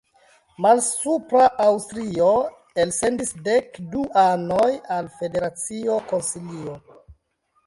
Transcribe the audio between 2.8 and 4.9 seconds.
elsendis dek du anoj